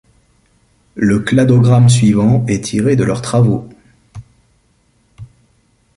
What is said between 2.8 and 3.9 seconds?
de leurs travaux.